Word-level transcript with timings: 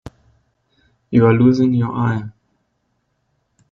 You're 1.11 1.31
losing 1.35 1.75
your 1.75 1.91
eye. 1.91 2.23